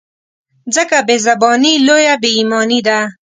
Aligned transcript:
ځکه 0.75 0.97
بې 1.07 1.15
زباني 1.25 1.73
لویه 1.87 2.15
بې 2.21 2.29
ایماني 2.37 2.79
ده. 2.87 2.99